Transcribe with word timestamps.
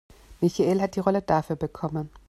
Michael 0.41 0.81
hat 0.81 0.95
die 0.95 0.99
Rolle 0.99 1.21
dafür 1.21 1.55
bekommen. 1.55 2.09